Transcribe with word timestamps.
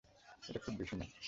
এটা 0.49 0.59
খুব 0.59 0.73
বেশি 0.77 0.95
না। 0.95 1.05